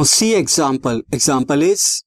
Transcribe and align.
Now, 0.00 0.04
see 0.04 0.34
example. 0.34 1.02
Example 1.12 1.60
is, 1.60 2.04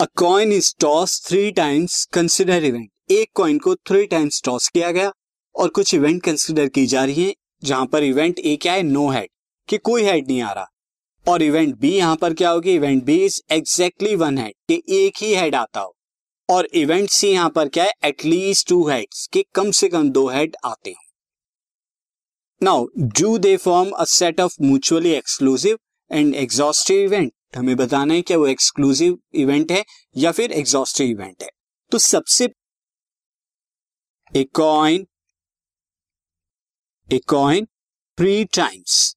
a 0.00 0.06
coin 0.16 0.52
is 0.52 0.72
tossed 0.72 1.26
three 1.28 1.52
times. 1.52 1.96
Consider 2.12 2.56
event. 2.68 2.88
एक 3.10 3.28
coin 3.34 3.58
को 3.58 3.74
three 3.74 4.06
times 4.06 4.42
toss 4.44 4.68
किया 4.68 4.90
गया 4.90 5.12
और 5.54 5.68
कुछ 5.68 5.94
इवेंट 5.94 6.22
कंसिडर 6.22 6.68
की 6.68 6.86
जा 6.86 7.04
रही 7.04 7.24
है, 7.24 7.34
जहाँ 7.64 7.86
पर 7.86 8.04
इवेंट 8.04 8.38
ए 8.38 8.56
क्या 8.56 8.72
है? 8.72 8.82
नो 8.82 9.10
हेड 9.10 9.28
कि 9.68 9.78
कोई 9.78 10.02
हेड 10.02 10.26
नहीं 10.26 10.42
आ 10.42 10.52
रहा। 10.52 10.66
और 11.28 11.42
इवेंट 11.42 11.76
बी 11.78 11.90
यहाँ 11.90 12.16
पर 12.16 12.34
क्या 12.34 12.50
होगी? 12.50 12.74
Event 12.74 13.04
B 13.04 13.24
is 13.24 13.40
exactly 13.50 14.14
one 14.14 14.38
head 14.38 14.54
कि 14.68 14.82
एक 14.88 15.22
ही 15.22 15.34
हेड 15.34 15.54
आता 15.54 15.80
हो। 15.80 15.96
और 16.48 16.66
इवेंट 16.74 17.10
सी 17.10 17.28
यहाँ 17.28 17.50
पर 17.50 17.68
क्या 17.68 17.84
है? 17.84 17.92
एटलीस्ट 18.04 18.68
टू 18.68 18.88
हेड्स 18.88 19.28
कि 19.32 19.44
कम 19.54 19.70
से 19.70 19.88
कम 19.88 20.10
दो 20.10 20.28
हेड 20.28 20.56
आते 20.64 20.90
हो। 20.90 21.04
Now 22.62 22.86
do 22.98 23.38
they 23.38 23.56
form 23.56 23.90
a 23.90 24.04
set 24.04 24.40
of 24.40 24.56
mutually 24.62 25.10
exclusive 25.10 25.78
and 26.12 26.34
exhaustive 26.36 27.00
event 27.02 27.32
हमें 27.56 27.74
बताना 27.76 28.14
है 28.14 28.22
क्या 28.22 28.38
वो 28.38 28.46
एक्सक्लूसिव 28.46 29.18
इवेंट 29.34 29.72
है 29.72 29.84
या 30.16 30.32
फिर 30.32 30.52
एग्जॉस्टिव 30.52 31.08
इवेंट 31.10 31.42
है। 31.42 31.48
तो 31.92 31.98
सबसे 32.00 32.48
a 34.32 34.44
coin 34.54 35.06
a 37.08 37.18
coin 37.28 37.66
three 38.18 38.44
times 38.54 39.14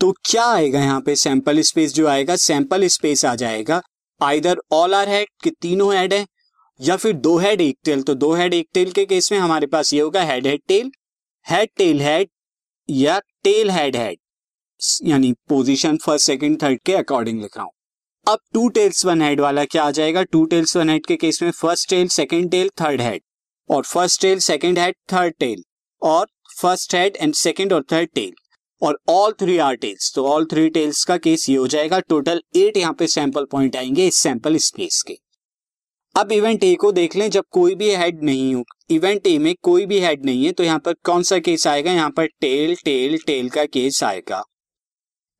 तो 0.00 0.12
क्या 0.24 0.44
आएगा 0.46 0.80
यहाँ 0.80 1.00
पे? 1.00 1.14
सैंपल 1.16 1.60
स्पेस 1.62 1.94
जो 1.94 2.06
आएगा 2.06 2.36
सैंपल 2.36 2.86
स्पेस 2.88 3.24
आ 3.24 3.34
जाएगा। 3.34 3.80
आइदर 4.20 4.58
ऑल 4.72 4.94
आर 4.94 5.08
हेड 5.08 5.28
कि 5.42 5.50
तीनों 5.52 5.92
हेड 5.94 6.12
है, 6.14 6.26
या 6.80 6.96
फिर 6.96 7.12
दो 7.14 7.36
हेड 7.38 7.60
एक 7.60 7.78
टेल 7.84 8.02
तो 8.02 8.14
दो 8.14 8.34
हेड 8.34 8.54
एक 8.54 8.68
टेल 8.74 8.90
के 8.92 9.04
केस 9.06 9.30
में 9.32 9.38
हमारे 9.38 9.66
पास 9.66 9.92
ये 9.94 10.00
होगा 10.00 10.22
head 10.24 10.46
head 10.46 10.60
tail 10.68 10.90
head 11.46 11.68
tail 11.76 12.00
head 12.02 12.28
या 12.88 13.18
टेल 13.44 13.70
हेड 13.70 13.96
हेड 13.96 14.18
यानी 15.04 15.32
पोजीशन 15.48 15.96
फ़र्स्ट 15.96 16.26
सेकंड 16.26 16.62
थर्ड 16.62 16.80
के 16.86 16.94
अकॉर्डिंग 16.94 17.40
लिख 17.42 17.56
रहा 17.56 17.64
हूँ। 17.64 17.72
अब 18.26 18.38
टू 18.54 18.68
टेल्स 18.68 19.04
वन 19.06 19.22
हेड 19.22 19.40
वाला 19.40 19.64
क्या 19.64 19.82
आ 19.84 19.90
जाएगा? 19.90 20.22
टू 20.22 20.44
टेल्स 20.46 20.76
वन 20.76 20.90
हेड 20.90 21.06
के 21.06 21.16
केस 21.16 21.42
में 21.42 21.50
first 21.50 21.88
tail 21.90 22.08
second 22.08 22.50
tail 22.50 22.70
third 22.80 23.00
head 23.00 23.22
और 23.68 23.82
first 23.84 24.20
tail 24.22 24.38
second 24.40 24.78
head 24.78 24.94
third 25.12 25.34
tail 25.40 25.62
और 26.02 26.26
फ़र्स्ट 26.60 26.94
हेड 26.94 27.16
एंड 27.16 27.34
सेकंड 27.34 27.72
और 27.72 27.84
थर्ड 27.92 28.08
टेल 28.14 28.32
और 28.82 28.98
ऑल 29.08 29.32
थ्री 29.40 29.56
आर 29.58 29.76
टेल्स 29.76 30.12
तो 30.14 30.26
ऑल 30.28 30.44
थ्री 30.46 30.68
टेल्स 30.70 31.04
का 31.04 31.16
केस 31.18 31.48
ये 31.50 31.56
हो 31.56 31.66
जाएगा। 31.66 32.00
टोटल 32.00 32.42
एट 32.56 32.76
यहाँ 32.76 32.92
पे 32.92 33.06
सैंपल 33.06 33.44
पॉइंट 33.52 33.76
आएँगे 33.76 34.06
इस 34.06 34.18
सैंपल 34.18 34.56
स्पेस 34.58 35.02
के। 35.06 35.16
अब 36.14 36.32
इवेंट 36.32 36.64
ए 36.64 36.74
को 36.74 36.90
देख 36.92 37.16
लें, 37.16 37.28
जब 37.30 37.44
कोई 37.52 37.74
भी 37.74 37.94
हेड 37.94 38.22
नहीं 38.24 38.54
हो 38.54 38.64
इवेंट 38.90 39.26
ए 39.26 39.36
में 39.38 39.54
कोई 39.62 39.86
भी 39.86 40.00
हेड 40.00 40.24
नहीं 40.24 40.44
है 40.44 40.52
तो 40.52 40.64
यहाँ 40.64 40.78
पर 40.78 40.94
कौन 41.04 41.22
सा 41.22 41.38
केस 41.38 41.66
आएगा? 41.66 41.92
यहाँ 41.92 42.10
पर 42.10 42.26
टेल 42.40 42.74
टेल 42.84 43.18
टेल 43.26 43.48
का 43.48 43.64
केस 43.66 44.02
आएगा। 44.04 44.42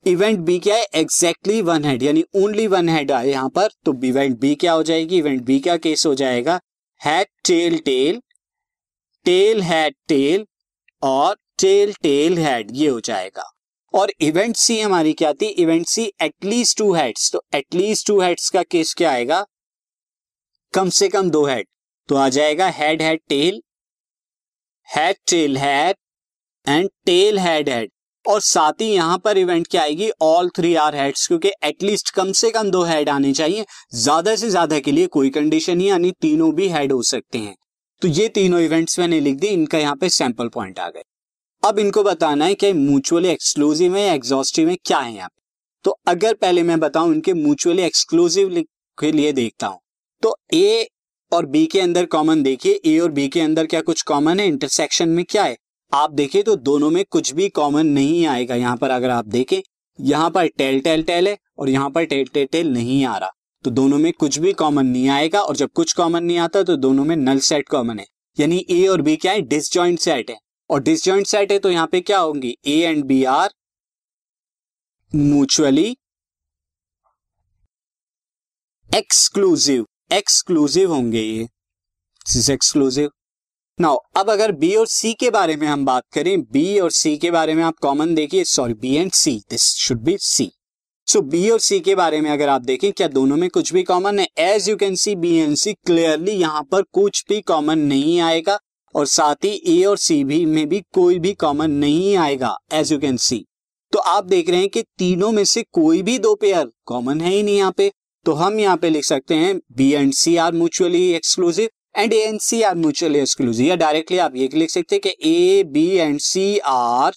इवेंट 0.06 0.38
बी 0.38 0.58
क्या 0.58 0.74
है? 0.76 0.86
एग्जैक्टली 0.94 1.60
वन 1.62 1.84
हेड 1.84 2.02
यानी 2.02 2.22
ओनली 2.36 2.66
वन 2.66 2.88
हेड 2.88 3.10
आए 3.12 3.28
यहाँ 3.28 3.48
पर 3.48 3.68
तो 3.84 3.94
इवेंट 4.04 4.38
बी 4.40 4.54
क्या 4.54 4.72
हो 4.72 4.82
जाएगी? 4.82 5.18
इवेंट 5.18 5.42
बी 5.44 5.58
का 5.60 5.76
केस 5.76 6.06
हो 6.06 6.14
जाएगा? 6.14 6.60
Head 7.00 7.26
tail 7.46 7.78
tail 7.78 8.20
tail 9.26 9.62
head 9.62 9.94
tail 10.08 10.46
और 11.02 11.34
टेल 11.58 11.92
टेल 12.02 12.38
हेड 12.38 12.70
ये 12.74 12.88
हो 12.88 13.00
जाएगा। 13.00 13.50
और 13.94 14.12
इवेंट 14.20 14.56
सी 14.56 14.80
हमारी 14.80 15.12
क्या 15.12 15.32
थी? 15.32 15.46
Event 15.46 15.86
C 15.86 16.04
at least 16.22 16.78
two 16.78 16.92
heads 16.94 17.30
तो 17.32 17.42
एटलीस्ट 17.54 18.06
टू 18.06 18.20
हेड्स 18.20 18.48
का 18.50 18.62
केस 18.62 18.94
क्या 18.94 19.10
आएगा? 19.12 19.44
कम 20.74 20.90
से 20.90 21.08
कम 21.08 21.30
दो 21.30 21.44
हेड 21.46 21.66
तो 22.08 22.16
आ 22.16 22.28
जाएगा 22.28 22.68
head 22.76 23.02
head 23.02 23.20
tail 23.28 23.60
head 24.88 25.16
tail 25.28 25.56
head 25.58 25.96
and 26.66 26.88
tail 27.06 27.38
head 27.38 27.68
head 27.68 27.90
और 28.26 28.40
साथ 28.42 28.80
ही 28.80 28.86
यहाँ 28.86 29.18
पर 29.18 29.38
इवेंट 29.38 29.66
क्या 29.66 29.82
आएगी? 29.82 30.10
ऑल 30.22 30.48
थ्री 30.56 30.74
आर 30.76 30.94
हेड्स 30.96 31.26
क्योंकि 31.26 31.50
एटलीस्ट 31.64 32.10
कम 32.10 32.32
से 32.34 32.50
कम 32.50 32.70
दो 32.70 32.82
हेड 32.84 33.08
आने 33.08 33.32
चाहिए। 33.34 33.64
ज़्यादा 33.94 34.34
से 34.36 34.50
ज़्यादा 34.50 34.78
के 34.80 34.92
लिए 34.92 35.06
कोई 35.08 35.30
कंडीशन 35.30 35.80
ही 35.80 35.88
यानी 35.88 36.10
तीनों 36.12 36.52
भी 36.54 36.68
हेड 36.68 36.92
हो 36.92 37.02
सकते 37.04 37.38
हैं। 37.38 37.54
तो 38.02 38.08
ये 38.10 38.28
तीनों 38.30 38.60
इवेंट्स 38.60 38.98
मैंने 38.98 39.20
लिख 39.20 39.36
दी, 39.36 39.46
इनका 39.48 39.78
यहाँ 39.78 39.96
पे 39.96 40.08
सैंपल 40.10 40.48
पॉइंट 40.50 40.78
आ 40.78 40.88
गए 40.88 41.02
अब 41.62 41.78
इनको 41.78 42.02
बताना 42.02 42.44
है 42.44 42.54
कि 42.54 42.72
म्यूचुअली 42.74 43.28
एक्सक्लूसिव 43.28 43.96
है 43.96 44.02
एग्जॉस्टिव 44.14 44.68
है 44.68 44.76
क्या 44.84 44.98
है 44.98 45.14
यहाँ 45.14 45.28
पे। 45.28 45.42
तो 45.84 45.98
अगर 46.08 46.34
पहले 46.34 46.62
मैं 46.62 46.78
बताऊँ, 46.80 47.12
इनके 47.14 47.32
म्यूचुअली 47.34 47.82
एक्सक्लूसिव 47.82 48.64
के 48.98 49.12
लिए 49.12 49.32
देखता 49.34 49.66
हूँ 49.66 49.78
तो 50.22 50.36
ए 50.54 50.86
और 51.32 51.46
बी 51.46 51.64
के 51.66 51.80
अंदर 51.80 52.06
कॉमन 52.06 52.42
देखिए। 52.42 52.80
ए 52.86 52.98
और 52.98 53.10
बी 53.10 53.28
के 53.28 53.40
अंदर 53.40 53.66
क्या 53.66 53.80
कुछ 53.82 54.02
कॉमन 54.04 54.40
है? 54.40 54.46
इंटरसेक्शन 54.46 55.08
में 55.08 55.24
क्या 55.24 55.42
है? 55.44 55.56
आप 55.92 56.12
देखिए 56.12 56.42
तो 56.42 56.54
दोनों 56.58 56.90
में 56.90 57.04
कुछ 57.10 57.32
भी 57.34 57.48
कॉमन 57.50 57.86
नहीं 57.88 58.26
आएगा। 58.26 58.54
यहाँ 58.54 58.76
पर 58.76 58.90
अगर 58.90 59.10
आप 59.10 59.26
देखें, 59.26 59.60
यहाँ 59.98 60.30
पर 60.30 60.46
टेल 60.48 60.80
टेल 60.80 61.02
टेल 61.02 61.28
है 61.28 61.36
और 61.58 61.68
यहाँ 61.68 61.90
पर 61.90 62.04
टेल 62.04 62.26
टेल 62.34 62.46
टेल 62.46 62.72
नहीं 62.72 63.04
आ 63.04 63.16
रहा। 63.18 63.30
तो 63.64 63.70
दोनों 63.70 63.98
में 63.98 64.12
कुछ 64.12 64.38
भी 64.38 64.52
कॉमन 64.54 64.86
नहीं 64.86 65.08
आएगा 65.08 65.40
और 65.40 65.56
जब 65.56 65.70
कुछ 65.74 65.92
कॉमन 65.92 66.24
नहीं 66.24 66.38
आता 66.38 66.62
तो 66.62 66.76
दोनों 66.76 67.04
में 67.04 67.14
नल 67.16 67.38
सेट 67.40 67.68
कॉमन 67.68 67.98
है। 67.98 68.06
यानी 68.36 68.64
ए 68.70 68.86
और 68.86 69.02
बी 69.02 69.16
क्या 69.16 69.32
है? 69.32 69.40
डिसजॉइंट 69.42 69.98
सेट 70.00 70.30
है। 70.30 70.36
और 70.70 70.82
डिसजॉइंट 70.82 71.26
सेट 71.26 71.52
है 71.52 71.58
तो 71.58 71.70
यहाँ 71.70 71.86
पे 71.86 72.00
क्या 72.00 72.18
होंगी? 72.18 72.56
A 72.66 72.78
and 72.80 73.04
B 73.04 73.22
are 73.24 73.50
mutually 75.12 75.96
exclusive 78.90 79.86
exclusive 80.12 80.92
होंगे 80.92 81.20
ये। 81.20 81.48
एक्सक्लूसिव 82.50 83.10
नाउ 83.80 83.96
अब 84.16 84.30
अगर 84.30 84.52
बी 84.52 84.74
और 84.74 84.86
सी 84.86 85.12
के 85.12 85.30
बारे 85.30 85.54
में 85.56 85.66
हम 85.66 85.84
बात 85.84 86.02
करें 86.12 86.40
बी 86.42 86.78
और 86.80 86.90
सी 86.90 87.16
के 87.18 87.30
बारे 87.30 87.54
में 87.54 87.62
आप 87.64 87.74
कॉमन 87.82 88.14
देखिए 88.14 88.44
sorry 88.44 88.74
B 88.74 88.94
and 88.96 89.10
C 89.12 89.34
this 89.50 89.62
should 89.76 89.98
be 90.00 90.16
C 90.20 90.50
so 91.08 91.20
B 91.22 91.48
और 91.50 91.60
सी 91.60 91.80
के 91.80 91.94
बारे 91.94 92.20
में 92.20 92.30
अगर 92.30 92.48
आप 92.48 92.62
देखें, 92.62 92.92
क्या 92.92 93.08
दोनों 93.08 93.36
में 93.36 93.48
कुछ 93.50 93.72
भी 93.72 93.82
कॉमन 93.82 94.18
है? 94.18 94.26
As 94.38 94.68
you 94.68 94.76
can 94.76 94.94
see 94.94 95.14
B 95.16 95.34
and 95.36 95.54
C 95.56 95.72
clearly 95.74 96.32
यहाँ 96.32 96.62
पर 96.62 96.82
कुछ 96.92 97.24
भी 97.28 97.40
कॉमन 97.40 97.78
नहीं 97.78 98.18
आएगा 98.20 98.58
और 98.94 99.06
साथ 99.06 99.44
ही 99.44 99.62
ए 99.68 99.82
और 99.84 99.98
सी 99.98 100.22
भी, 100.24 100.44
में 100.46 100.68
भी 100.68 100.80
कोई 100.94 101.18
भी 101.18 101.32
कॉमन 101.34 101.70
नहीं 101.70 102.16
आएगा 102.16 102.56
एज 102.72 102.92
यू 102.92 102.98
कैन 102.98 103.16
सी 103.18 103.44
तो 103.92 103.98
आप 103.98 104.24
देख 104.24 104.50
रहे 104.50 104.60
हैं 104.60 104.68
कि 104.68 104.82
तीनों 104.98 105.32
में 105.32 105.44
से 105.44 105.62
कोई 105.72 106.02
भी 106.02 106.18
दो 106.18 106.34
पेयर 106.34 106.70
कॉमन 106.86 107.20
है 107.20 107.30
ही 107.30 107.42
नहीं 107.42 107.56
यहाँ 107.56 107.72
पे। 107.72 107.92
तो 108.26 108.32
हम 108.32 108.60
यहाँ 108.60 108.76
पे 108.76 108.90
लिख 108.90 109.04
सकते 109.04 109.34
हैं 109.34 109.56
B 109.72 109.92
and 109.92 110.12
C 110.12 110.36
are 110.36 110.52
mutually 110.52 111.08
exclusive 111.12 111.68
and 111.96 112.12
A 112.12 112.16
and 112.18 112.40
C 112.40 112.60
are 112.62 112.74
mutually 112.74 113.18
exclusive 113.18 113.66
या 113.66 113.76
डायरेक्टली 113.76 114.18
आप 114.18 114.36
ये 114.36 114.48
लिख 114.54 114.70
सकते 114.70 114.94
हैं 114.94 115.00
कि 115.02 115.14
A 115.28 115.62
B 115.64 115.86
and 115.90 116.18
C 116.20 116.58
are 116.66 117.14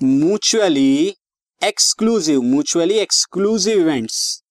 mutually 0.00 1.14
exclusive 1.62 2.42
mutually 2.42 2.98
exclusive 2.98 3.78
events 3.80 4.42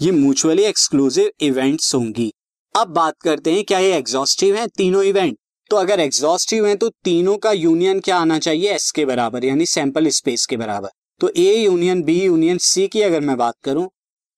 ये 0.00 0.10
म्यूचुअली 0.10 0.62
एक्सक्लूसिव 0.62 1.30
इवेंट्स 1.40 1.94
होंगी। 1.94 2.30
अब 2.74 2.88
बात 2.88 3.14
करते 3.22 3.52
हैं, 3.52 3.64
क्या 3.64 3.78
ये 3.78 3.96
एग्जॉस्टिव 3.96 4.56
है? 4.56 4.66
तीनों 4.68 5.02
इवेंट 5.04 5.36
तो 5.70 5.76
अगर 5.76 6.00
एग्जॉस्टिव 6.00 6.66
है 6.66 6.74
तो 6.76 6.88
तीनों 7.04 7.36
का 7.36 7.52
यूनियन 7.52 8.00
क्या 8.00 8.16
आना 8.18 8.38
चाहिए? 8.38 8.72
एस 8.72 8.90
के 8.90 9.04
बराबर, 9.04 9.44
यानी 9.44 9.66
सैंपल 9.66 10.08
स्पेस 10.08 10.46
के 10.46 10.56
बराबर। 10.56 10.88
तो 11.20 11.30
A 11.36 11.54
union 11.54 12.02
B 12.02 12.20
union 12.22 12.58
C 12.58 12.86
की 12.88 13.02
अगर 13.02 13.20
मैं 13.20 13.36
बात 13.36 13.54
करूँ 13.64 13.88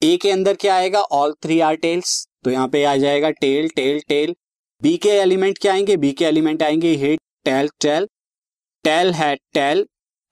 ए 0.03 0.17
के 0.23 0.31
अंदर 0.31 0.55
क्या 0.55 0.75
आएगा? 0.77 1.01
ऑल 1.01 1.35
थ्री 1.43 1.61
आर 1.61 1.77
टेल्स 1.77 2.27
तो 2.45 2.51
यहाँ 2.51 2.69
पे 2.69 2.83
आ 2.85 2.97
जाएगा 2.97 3.31
टेल 3.31 3.69
टेल 3.77 4.01
टेल 4.09 4.35
बी 4.83 4.97
के 4.97 5.09
एलिमेंट 5.09 5.59
क्या 5.59 5.73
आएँगे? 5.73 5.97
बी 5.97 6.13
के 6.13 6.25
एलिमेंट 6.25 6.63
आएँगे 6.63 6.89
head 6.97 7.21
tail 7.45 7.69
tail 7.81 8.07
tail 8.85 9.13
head 9.15 9.39
tail 9.55 9.87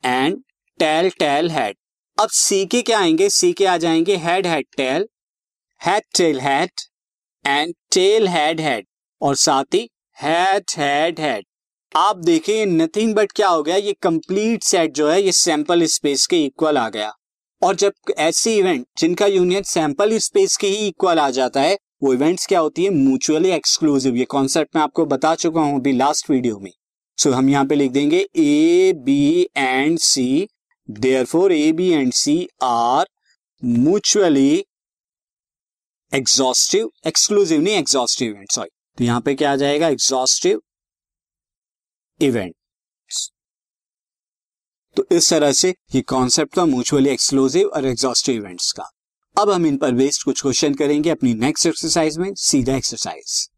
and 0.04 0.42
tail 0.78 1.08
tail 1.18 1.50
head 1.50 1.76
अब 2.18 2.28
सी 2.30 2.64
के 2.66 2.82
क्या 2.82 2.98
आएँगे? 2.98 3.28
सी 3.28 3.52
के 3.52 3.66
आ 3.66 3.76
जाएँगे 3.76 4.16
head 4.16 4.46
head 4.46 4.66
tail 4.76 5.06
head 5.80 6.02
tail 6.16 6.40
head 6.40 6.70
and 7.44 7.74
tail 7.92 8.28
head 8.28 8.60
head 8.60 8.86
और 9.20 9.36
साथ 9.36 9.74
ही 9.74 9.88
हैड 10.18 10.64
हैड 10.78 11.20
हैड 11.20 11.44
आप 11.96 12.16
देखिए 12.16 12.64
नथिंग 12.66 13.14
बट 13.14 13.32
क्या 13.32 13.48
हो 13.48 13.62
गया? 13.62 13.76
ये 13.76 13.92
कंप्लीट 14.02 14.62
सेट 14.62 14.92
जो 14.92 15.08
है, 15.10 15.22
ये 15.22 15.32
सैंपल 15.32 15.84
स्पेस 15.86 16.26
के 16.26 16.44
इक्वल 16.44 16.78
आ 16.78 16.88
गया. 16.88 17.12
और 17.62 17.74
जब 17.76 17.92
ऐसी 18.18 18.54
इवेंट 18.58 18.86
जिनका 18.98 19.26
यूनियन 19.26 19.62
सैंपल 19.62 20.16
स्पेस 20.18 20.56
के 20.56 20.66
ही 20.66 20.86
इक्वल 20.88 21.18
आ 21.18 21.28
जाता 21.30 21.60
है 21.60 21.76
वो 22.02 22.12
इवेंट्स 22.14 22.46
क्या 22.46 22.60
होती 22.60 22.84
है? 22.84 22.90
म्यूचुअली 22.90 23.50
एक्सक्लूसिव 23.50 24.16
ये 24.16 24.24
कॉन्सेप्ट 24.30 24.76
मैं 24.76 24.82
आपको 24.82 25.04
बता 25.06 25.34
चुका 25.34 25.60
हूँ 25.60 25.78
अभी 25.80 25.92
लास्ट 25.92 26.30
वीडियो 26.30 26.58
में। 26.58 26.70
सो 27.18 27.28
so, 27.28 27.36
हम 27.36 27.48
यहाँ 27.50 27.64
पे 27.66 27.74
लिख 27.74 27.90
देंगे 27.92 28.18
A 28.36 28.92
B 29.04 29.46
and 29.56 29.98
C 29.98 30.48
therefore 31.24 31.52
A 31.52 31.72
B 31.72 31.88
and 31.90 32.12
C 32.12 32.36
are 32.62 33.06
mutually 33.62 34.64
exhaustive 36.12 36.90
exclusive 37.06 37.60
नहीं 37.60 37.74
एग्जॉस्टिव 37.74 38.30
इवेंट 38.30 38.52
सॉरी 38.52 38.70
तो 38.98 39.04
यहाँ 39.04 39.20
पे 39.20 39.34
क्या 39.34 39.52
आ 39.52 39.56
जाएगा? 39.56 39.88
एग्जॉस्टिव 39.88 40.60
इवेंट 42.20 42.54
तो 44.96 45.04
इस 45.12 45.30
तरह 45.30 45.52
से 45.52 45.74
ये 45.94 46.00
कॉन्सेप्ट 46.08 46.56
था 46.58 46.64
म्यूचुअली 46.64 47.10
एक्सक्लूसिव 47.10 47.68
और 47.68 47.86
एग्जॉस्टिव 47.86 48.34
इवेंट्स 48.36 48.72
का। 48.72 48.90
अब 49.38 49.50
हम 49.50 49.66
इन 49.66 49.76
पर 49.76 49.92
बेस्ड 49.92 50.22
कुछ 50.24 50.42
क्वेश्चन 50.42 50.74
करेंगे 50.74 51.10
अपनी 51.10 51.34
नेक्स्ट 51.34 51.66
एक्सरसाइज 51.66 52.18
में, 52.18 52.34
सीधा 52.34 52.76
exercise 52.76 53.48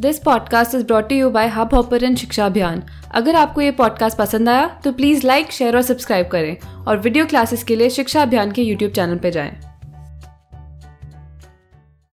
this 0.00 0.18
podcast 0.18 0.74
is 0.74 0.84
brought 0.84 1.12
you 1.12 1.30
by 1.30 1.48
Hubhopper 1.74 2.14
Shiksha 2.14 2.46
Abhiyan 2.46 2.82
अगर 3.14 3.34
आपको 3.34 3.60
ये 3.60 3.70
पॉडकास्ट 3.70 4.18
पसंद 4.18 4.48
आया 4.48 4.80
तो 4.84 4.92
प्लीज़ 4.92 5.26
लाइक 5.26 5.52
शेयर 5.52 5.76
और 5.76 5.82
सब्सक्राइब 5.82 6.28
करें 6.28 6.60
और 6.60 6.98
वीडियो 6.98 7.26
क्लासेस 7.26 7.64
के 7.64 7.76
लिए 7.76 7.90
शिक्षा 7.90 8.22
अभियान 8.22 8.52
के 8.52 8.62
यूट्यूब 8.62 8.92
चैनल 8.92 9.18
पर 9.18 9.30
जाएँ। 9.30 9.67